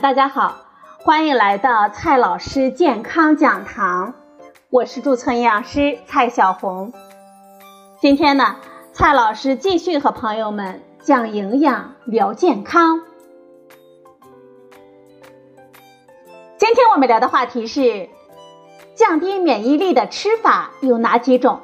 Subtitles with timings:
[0.00, 0.56] 大家好，
[0.98, 4.12] 欢迎来到蔡老师健康讲堂，
[4.68, 6.92] 我是驻村营养师蔡小红。
[8.00, 8.56] 今天呢，
[8.92, 13.02] 蔡老师继续和朋友们讲营养、聊健康。
[16.58, 18.08] 今天我们聊的话题是
[18.96, 21.60] 降低免疫力的吃法有哪几种？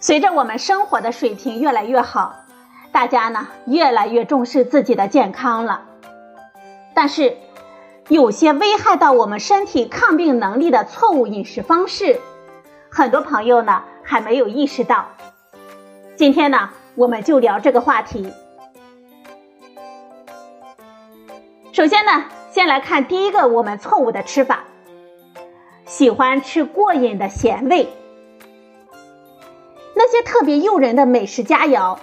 [0.00, 2.34] 随着我们生活的水平越来越好。
[2.96, 5.82] 大家呢越来越重视自己的健康了，
[6.94, 7.36] 但是
[8.08, 12.18] 有些危害到我们身体抗病能力的错误饮食方式，
[12.90, 15.08] 很多朋友呢还没有意识到。
[16.16, 18.32] 今天呢，我们就聊这个话题。
[21.72, 24.64] 首先呢，先来看第一个我们错误的吃法：
[25.84, 27.90] 喜欢吃过瘾的咸味，
[29.94, 31.98] 那些特别诱人的美食佳肴。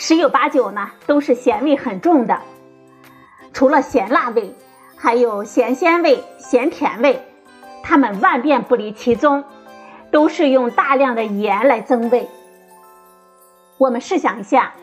[0.00, 2.38] 十有八九呢，都是咸味很重的。
[3.52, 4.54] 除了咸辣味，
[4.96, 7.20] 还有咸鲜味、咸甜味，
[7.82, 9.42] 它们万变不离其宗，
[10.12, 12.28] 都是用大量的盐来增味。
[13.76, 14.74] 我们试想一下，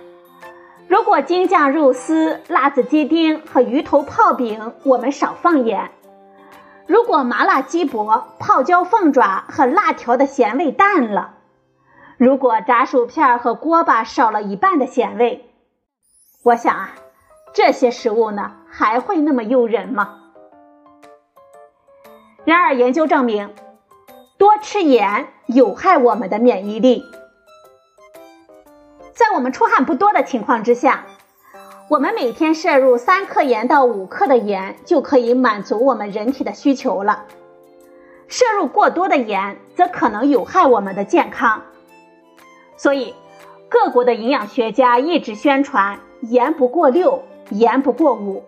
[0.90, 5.92] 如果京酱肉丝、辣子鸡丁和鱼头泡饼我们少放盐；
[6.88, 11.36] 如果麻辣鸡脖、泡椒凤爪和辣条的咸味淡了。
[12.18, 15.50] 如果炸薯片和锅巴少了一半的咸味，
[16.44, 16.96] 我想啊，
[17.54, 20.22] 这些食物呢还会那么诱人吗？
[22.46, 23.54] 然而研究证明，
[24.38, 27.04] 多吃盐有害我们的免疫力。
[29.14, 31.04] 在我们出汗不多的情况之下，
[31.90, 37.26] 我们每天摄入三克盐到五克的盐就可以满足我们人体的需求了。
[38.30, 41.62] 摄入过多的盐则可能有害我们的健康。
[42.78, 43.14] 所以，
[43.70, 48.44] 各国的营养学家一直宣传盐不过六，盐不过五。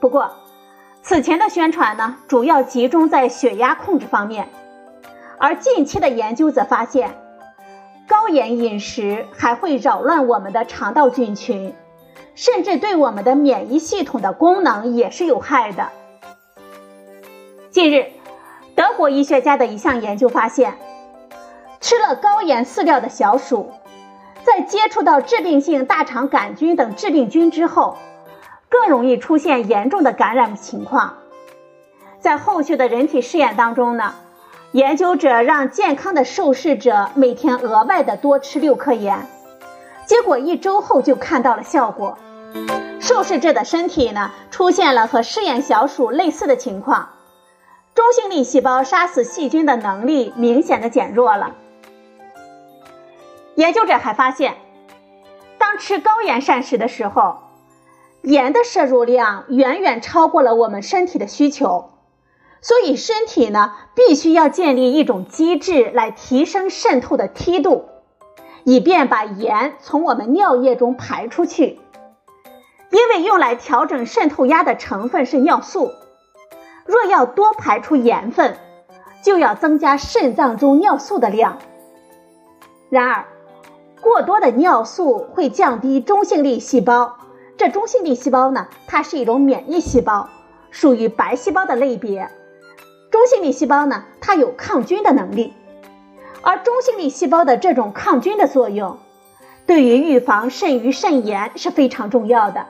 [0.00, 0.30] 不过，
[1.02, 4.48] 此前的宣传呢，主要集中在血压控制方面，
[5.38, 7.14] 而近期的研究则发现，
[8.08, 11.74] 高盐饮食还会扰乱我们的肠道菌群，
[12.34, 15.88] 甚至对我们的免疫系统的功能也是有害的。
[17.70, 18.06] 近日，
[18.74, 20.74] 德国医学家的一项研究发现。
[21.80, 23.72] 吃了高盐饲料的小鼠，
[24.44, 27.96] 在接触到致病性大肠杆菌等致病菌之后，
[28.68, 31.14] 更容易出现严重的感染情况。
[32.20, 34.14] 在后续的人体试验当中呢，
[34.72, 39.26] 研究者让健康的受试者每天额外的多吃六克盐，
[40.04, 42.18] 结果一周后就看到了效果。
[43.00, 47.08] 受试者的身体呢，出现了和试验小鼠类似的情况，
[47.94, 51.54] 中性粒细胞杀死细菌的能力明显的减弱了。
[53.60, 54.56] 研究者还发现，
[55.58, 57.40] 当吃高盐膳食的时候，
[58.22, 61.90] 盐的摄入量远远超过了我们身体的需求，
[62.62, 67.84] 所以身体呢必须要建立一种机制来提升渗透的梯度，
[68.64, 71.78] 以便把盐从我们尿液中排出去。
[72.90, 75.92] 因为用来调整渗透压的成分是尿素，
[76.86, 78.56] 若要多排出盐分，
[79.22, 81.58] 就要增加肾脏中尿素的量。
[82.88, 83.26] 然而，
[84.00, 87.18] 过多的尿素会降低中性粒细胞，
[87.56, 90.28] 这中性粒细胞呢，它是一种免疫细胞，
[90.70, 92.30] 属于白细胞的类别。
[93.10, 95.52] 中性粒细胞呢，它有抗菌的能力，
[96.40, 98.98] 而中性粒细胞的这种抗菌的作用，
[99.66, 102.66] 对于预防肾盂肾炎是非常重要的。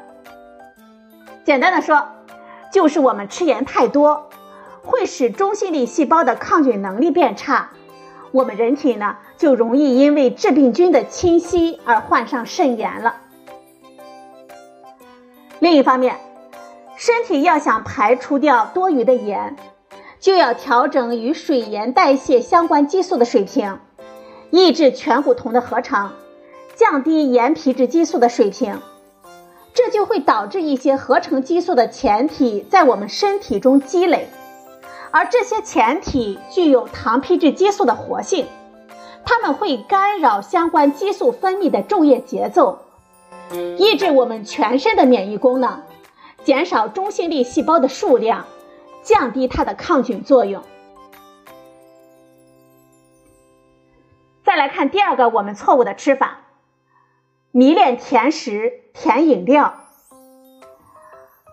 [1.44, 2.06] 简单的说，
[2.72, 4.28] 就是我们吃盐太多，
[4.82, 7.70] 会使中性粒细胞的抗菌能力变差。
[8.32, 13.16] 我们人体呢，就容易因为致病菌的侵袭而患上肾炎了。
[15.58, 16.16] 另一方面，
[16.96, 19.56] 身体要想排除掉多余的盐，
[20.20, 23.78] 就要调整与水盐代谢相关激素的水平，
[24.50, 26.12] 抑制醛固酮的合成，
[26.76, 28.81] 降低盐皮质激素的水平，
[29.75, 34.28] 这就会导致一些合成激素的前体在我们身体中积累。
[35.12, 38.46] 而这些前体具有糖皮质激素的活性，
[39.24, 42.82] 它们会干扰相关激素分泌的昼夜节奏，
[43.76, 45.82] 抑制我们全身的免疫功能，
[46.44, 48.46] 减少中性粒细胞的数量，
[49.02, 50.62] 降低它的抗菌作用。
[54.44, 56.38] 再来看第二个我们错误的吃法：
[57.50, 59.74] 迷恋甜食、甜饮料。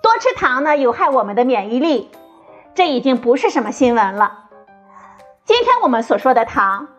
[0.03, 2.09] 多吃糖呢，有害我们的免疫力。
[2.77, 4.49] 这已经不是什么新闻了。
[5.45, 6.89] 今天我们所说的糖，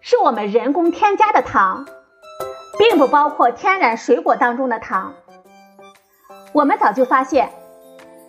[0.00, 1.86] 是我们人工添加的糖，
[2.76, 5.14] 并不包括天然水果当中的糖。
[6.52, 7.52] 我们早就发现，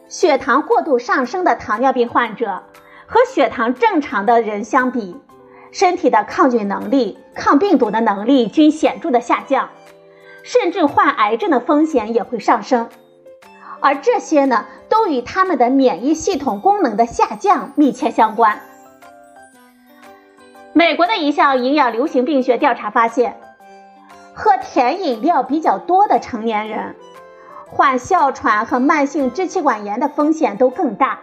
[0.08, 2.62] 血糖过度上升的糖尿病患者
[3.08, 5.20] 和血糖正常的人相比，
[5.72, 9.70] 身体的抗菌能力、抗病毒的能力均显著的下降，
[10.44, 12.88] 甚至患癌症的风险也会上升。
[13.82, 18.60] 而这些呢，都与他们的免疫系统功能的下降密切相关。
[20.74, 23.40] 美国的一项营养流行病学调查发现，
[24.34, 26.96] 喝甜饮料比较多的成年人，
[27.68, 31.20] 患哮喘和慢性支气管炎的风险都更大。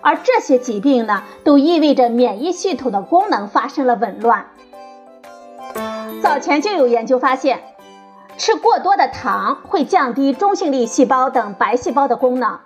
[0.00, 4.46] 而这些疾病呢，都意味着免疫系统的功能发生了紊乱。
[6.22, 7.60] 早前就有研究发现。
[8.40, 12.58] 吃过多的糖会降低中性粒细胞等白细胞的功能，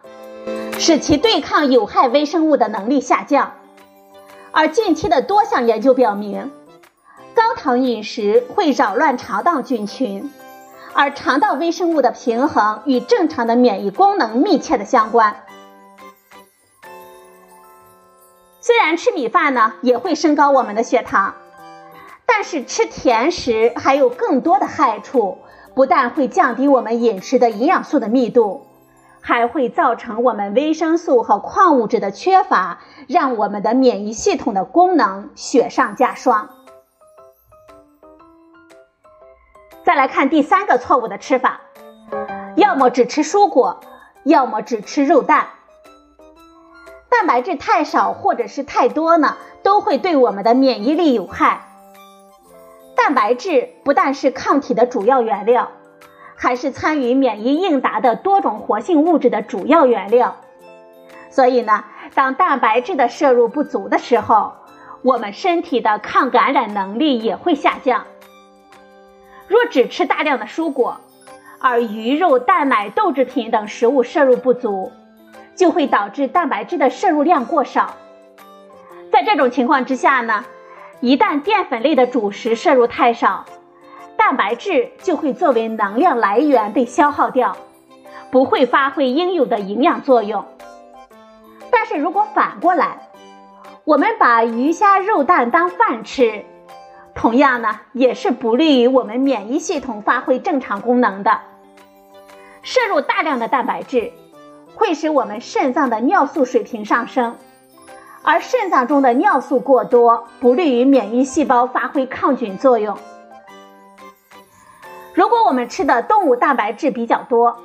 [0.79, 3.55] 使其对抗有害微生物的能力下降。
[4.53, 6.53] 而近期的多项研究表明，
[7.35, 10.33] 高糖饮食会扰乱肠道菌群，
[10.93, 15.43] 而肠道微生物的平衡与正常的免疫功能密切的相关。
[18.61, 21.35] 虽然吃米饭呢也会升高我们的血糖，
[22.27, 25.39] 但是吃甜食还有更多的害处。
[25.75, 28.67] 不但会降低我们饮食的营养素的密度，
[29.21, 36.51] 还会造成我们维生素和矿物质的缺乏，让我们的免疫系统的功能雪上加霜。
[39.83, 41.61] 再来看第三个错误的吃法，
[42.57, 43.81] 要么只吃蔬果，
[44.23, 45.49] 要么只吃肉蛋。
[47.11, 51.74] 蛋白质太少或者是太多呢，都会对我们的免疫力有害。
[53.05, 55.73] 蛋白质不但是抗体的主要原料，
[56.37, 60.37] 还是参与免疫应答的多种活性物质的主要原料。
[61.29, 61.85] 所以呢，
[62.15, 64.55] 当蛋白质的摄入不足的时候，
[65.03, 68.07] 我们身体的抗感染能力也会下降。
[69.49, 70.99] 若只吃大量的蔬果，
[71.61, 74.91] 而鱼肉、蛋奶、豆制品等食物摄入不足，
[75.55, 77.97] 就会导致蛋白质的摄入量过少。
[79.13, 80.43] 在这种情况之下呢？
[81.05, 83.45] 一旦淀粉类的主食摄入太少，
[84.17, 87.59] 蛋白质就会作为能量来源被消耗掉，
[88.31, 90.47] 不会发挥应有的营养作用。
[91.71, 93.11] 但是如果反过来，
[93.85, 96.43] 我们把鱼虾肉蛋当饭吃，
[97.15, 101.39] 同样呢也是不利于我们免疫系统发挥正常功能的。
[102.63, 104.11] 摄入大量的蛋白质，
[104.75, 107.37] 会使我们肾脏的尿素水平上升。
[108.27, 112.97] 而肾脏中的尿素过多，不利于免疫细胞发挥抗菌作用。
[115.13, 117.59] 如果我们吃的动物蛋白质比较多，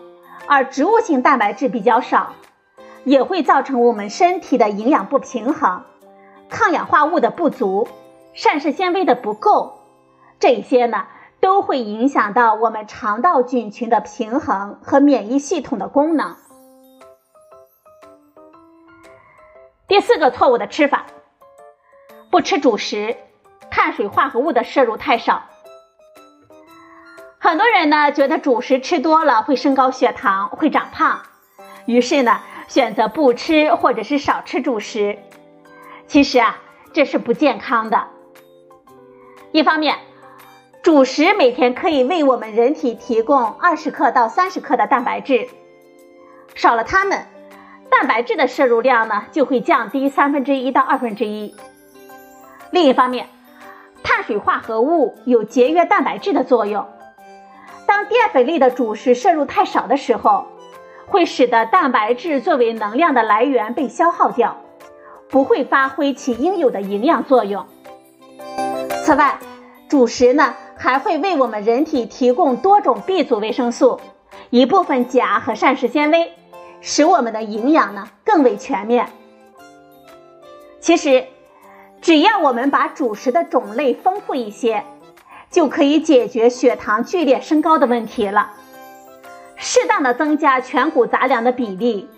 [0.47, 2.33] 而植物性蛋白质比较少，
[3.06, 5.83] 也会造成我们身体的营养不平衡、
[6.50, 7.88] 抗氧化物的不足、
[8.33, 9.79] 膳食纤维的不够，
[10.39, 11.06] 这些呢
[11.39, 16.35] 都会影响到我们肠道菌群的平衡和免疫系统的功能。
[19.89, 21.07] 第四个错误的吃法，
[22.30, 23.18] 不吃主食，
[23.71, 25.45] 碳水化合物的摄入太少。
[27.39, 31.24] 很多人呢觉得主食吃多了会升高血糖，会长胖，
[31.88, 35.18] 于是呢选择不吃或者是少吃主食。
[36.06, 36.59] 其实啊
[36.94, 38.09] 这是不健康的。
[39.52, 39.97] 一方面，
[40.83, 45.49] 主食每天可以为我们人体提供二十克到三十克的蛋白质，
[46.54, 47.25] 少了它们。
[47.89, 51.55] 蛋白质的摄入量呢，就会降低三分之一到二分之一。
[52.71, 53.27] 另一方面，
[54.03, 56.85] 碳水化合物有节约蛋白质的作用。
[57.85, 60.45] 当淀粉类的主食摄入太少的时候，
[61.07, 64.57] 会使得蛋白质作为能量的来源被消耗掉，
[65.29, 67.65] 不会发挥其应有的营养作用。
[69.03, 69.39] 此外，
[69.89, 73.99] 主食呢还会为我们人体提供多种 B 族维生素、
[74.51, 76.31] 一部分钾和膳食纤维。
[76.81, 79.09] 使我们的营养呢更为全面。
[80.80, 81.28] 其实，
[82.02, 84.86] 只要我们把主食的种类丰富一些，
[85.52, 88.54] 就可以解决血糖剧烈升高的问题了。
[89.57, 92.09] 适当的增加全谷杂粮的比例，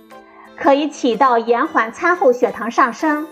[0.55, 3.27] 可以起到延缓餐后血糖上升、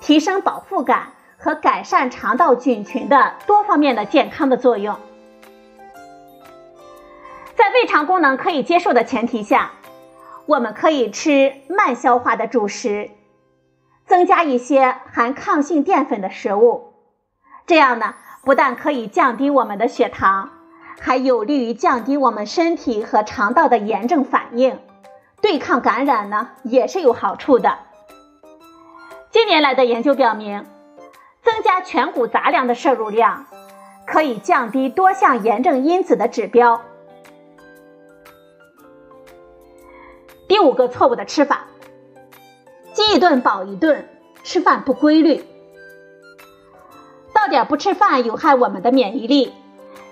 [0.00, 4.96] 提升饱腹感和改善肠道菌群的多方面的健康的作用。
[7.56, 9.72] 在胃肠功能可以接受的前提下。
[10.48, 13.10] 我们可以吃慢消化的主食，
[14.06, 16.94] 增加一些含抗性淀粉的食物，
[17.66, 18.14] 这样呢，
[18.44, 20.48] 不但可以降低我们的血糖，
[20.98, 24.78] 还有利于降低我们身体和肠道的炎症反应，
[25.42, 27.80] 对抗感染呢也是有好处的。
[29.30, 30.64] 近年来的研究表明，
[31.42, 33.44] 增加全谷杂粮的摄入量，
[34.06, 36.80] 可以降低多项炎症因子的指标。
[40.48, 41.66] 第五个错误的吃法：
[42.94, 44.08] 饥一顿饱一顿，
[44.42, 45.44] 吃饭不规律。
[47.34, 49.52] 到点不吃饭有害我们的免疫力，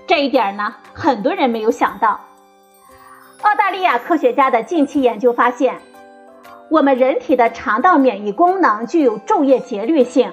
[0.07, 2.21] 这一点呢，很多人没有想到。
[3.41, 5.81] 澳大利亚科学家的近期研究发现，
[6.71, 10.33] 我们人体的肠道免疫功能具有昼夜节律性，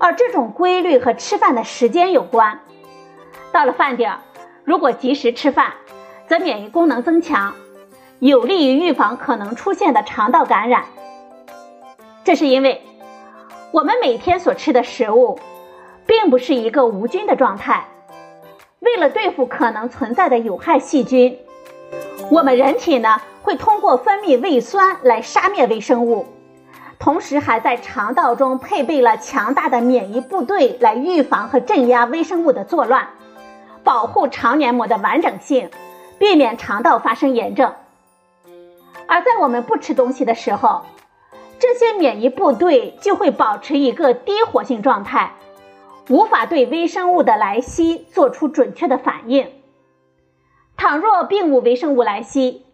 [0.00, 2.60] 而这种规律和吃饭的时间有关。
[3.52, 4.18] 到了饭点，
[4.64, 5.74] 如果及时吃饭，
[6.26, 7.54] 则免疫功能增强，
[8.22, 10.84] 有利于预防可能出现的肠道感染。
[12.22, 12.80] 这是因为
[13.72, 15.40] 我们每天所吃的食物，
[16.06, 17.84] 并不是一个无菌的状态。
[18.78, 21.36] 为了对付可能存在的有害细菌，
[22.30, 26.26] 我们人体呢会通过分泌胃酸来杀灭微生物，
[27.00, 33.08] 同时还在肠道中配备了强大的免疫部队来预防和镇压微生物的作乱，
[33.82, 35.68] 保护肠黏膜的完整性。
[36.20, 37.72] 避免肠道发生炎症，
[39.12, 40.86] 而在我们不吃东西的时候，
[41.58, 45.34] 这些免疫部队就会保持一个低活性状态，
[46.08, 49.52] 无法对微生物的来袭做出准确的反应。
[50.78, 52.64] 倘若并无微生物来袭，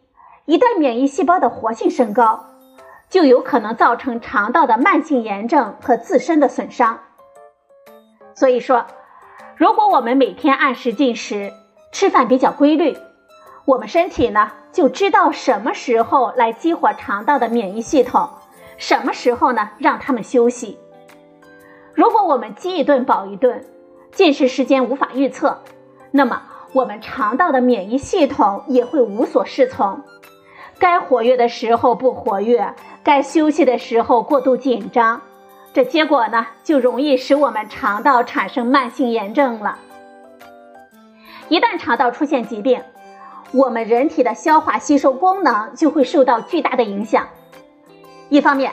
[0.45, 2.45] 一旦免疫细胞的活性升高，
[3.11, 7.01] 就有可能造成肠道的慢性炎症和自身的损伤。
[8.37, 8.87] 所以说，
[9.57, 11.53] 如果我们每天按时进食，
[11.91, 12.97] 吃饭比较规律。
[13.69, 18.31] 我们身体呢就知道什么时候来激活肠道的免疫系统，
[18.79, 20.79] 什么时候呢让他们休息。
[21.93, 23.63] 如果我们饥一顿饱一顿，
[24.11, 25.59] 进食时间无法预测，
[26.11, 26.41] 那么
[26.73, 30.01] 我们肠道的免疫系统也会无所适从，
[30.79, 35.21] 该活跃的时候不活跃，该休息的时候过度紧张，
[35.75, 39.79] 这结果呢就容易使我们肠道产生慢性炎症了。
[41.51, 42.83] 一旦肠道出现疾病，
[43.53, 47.27] 我们人体的消化吸收功能就会受到巨大的影响，
[48.29, 48.73] 一方面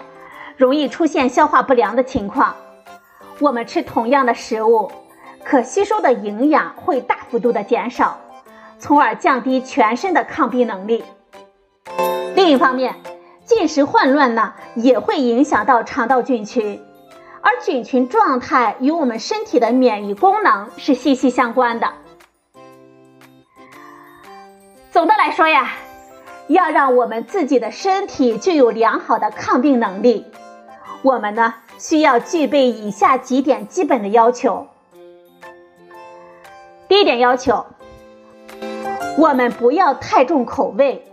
[0.58, 2.54] 容易出现消化不良的情况，
[3.40, 4.92] 我们吃同样的食物，
[5.46, 8.20] 可吸收的营养会大幅度的减少，
[8.78, 11.04] 从而降低全身的抗病能力。
[12.36, 12.96] 另一方面，
[13.46, 16.84] 进食混乱呢，也会影响到肠道菌群，
[17.42, 21.88] 而菌群状态与我们身体的免疫功能是息息相关的。
[24.96, 25.74] 总的来说呀，
[26.48, 30.26] 要让我们自己的身体具有良好的抗病能力，
[31.02, 34.68] 我们呢需要具备以下几点基本的要求。
[36.88, 37.66] 第一点要求，
[39.18, 41.06] 我们不要太重口味。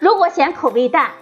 [0.00, 1.12] 如果嫌口味淡，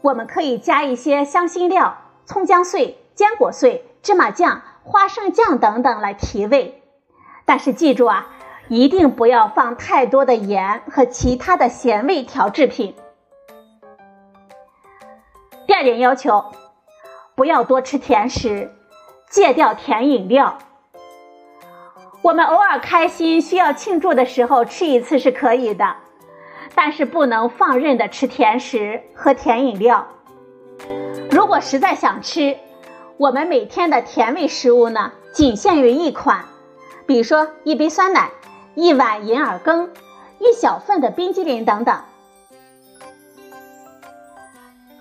[0.00, 6.82] 我们可以加一些香辛料、葱姜碎、坚果碎、芝麻酱、花生酱等等来提味。
[7.44, 8.34] 但是记住啊。
[8.68, 12.94] 一定不要放太多的盐和其他的咸味调制品。
[15.66, 16.44] 第二点要求，
[17.34, 18.70] 不要多吃甜食，
[19.30, 20.58] 戒掉甜饮料。
[22.20, 25.96] 我们偶尔开心需要庆祝的时候吃一次是可以的，
[26.74, 30.08] 但是不能放任的吃甜食和甜饮料。
[31.30, 32.56] 如果实在想吃，
[33.16, 36.44] 我们每天的甜味食物呢，仅限于一款，
[37.06, 38.30] 比如说一杯酸奶。
[38.80, 39.90] 一碗银耳羹，
[40.38, 42.00] 一小份的冰激凌等等。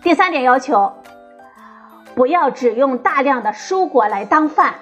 [0.01, 0.93] 第三点要求，
[2.15, 4.73] 不要只用大量的蔬果来当饭。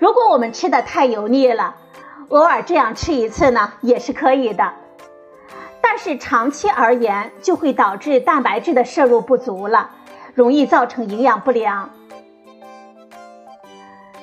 [0.00, 1.76] 如果我们吃的太油腻了，
[2.28, 4.72] 偶尔这样吃一次呢也是可以的，
[5.80, 9.90] 但是长期而言就会导致蛋白质的摄入不足了，
[10.34, 11.90] 容易造成营养不良。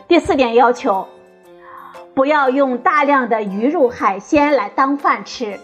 [0.10, 1.08] 第四点要求。
[2.22, 5.60] 不要用大量的鱼肉海鲜来当饭吃，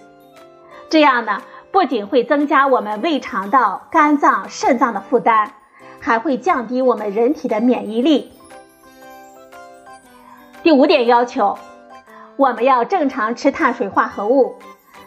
[0.89, 5.49] 这样呢，不仅会增加我们胃肠道、肝脏、肾脏的负担，
[5.99, 8.31] 还会降低我们人体的免疫力。
[10.63, 11.59] 第五点要求，
[12.37, 14.55] 我们要正常吃碳水化合物，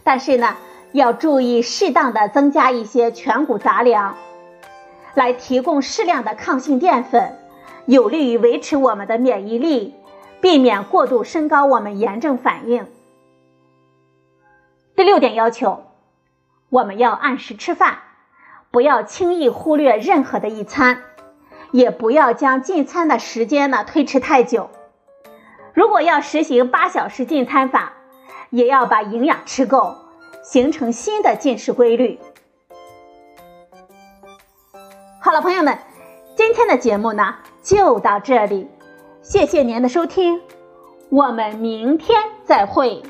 [0.04, 0.54] 但是呢，
[0.92, 4.14] 要注意适当的增加一些全谷杂粮，
[5.14, 7.36] 来提供适量的抗性淀粉，
[7.86, 9.96] 有利于维持我们的免疫力。
[10.40, 12.86] 避免过度升高我们炎症反应。
[14.96, 15.84] 第六点要求，
[16.68, 17.98] 我们要按时吃饭，
[18.70, 21.02] 不要轻易忽略任何的一餐，
[21.72, 24.70] 也不要将进餐的时间呢推迟太久。
[25.72, 27.92] 如果要实行八小时进餐法，
[28.50, 29.94] 也要把营养吃够，
[30.42, 32.18] 形成新的进食规律。
[35.20, 35.78] 好了，朋友们，
[36.34, 38.68] 今天的节目呢就到这里。
[39.22, 40.40] 谢谢您的收听，
[41.10, 43.02] 我们明天再会。